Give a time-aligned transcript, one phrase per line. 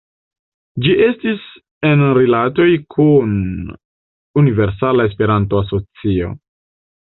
[0.85, 1.43] Ĝi estis
[1.89, 2.67] en rilatoj
[2.97, 3.37] kun
[4.43, 6.37] Universala Esperanto-Asocio.